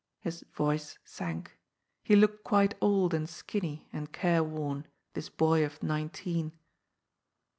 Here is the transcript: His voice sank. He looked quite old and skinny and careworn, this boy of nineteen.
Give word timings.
His 0.21 0.43
voice 0.55 0.97
sank. 1.05 1.59
He 2.01 2.15
looked 2.15 2.43
quite 2.43 2.73
old 2.81 3.13
and 3.13 3.29
skinny 3.29 3.87
and 3.93 4.11
careworn, 4.11 4.87
this 5.13 5.29
boy 5.29 5.63
of 5.63 5.83
nineteen. 5.83 6.53